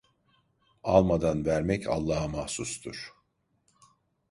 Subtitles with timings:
[0.83, 3.13] Almadan vermek Allah'a mahsustur.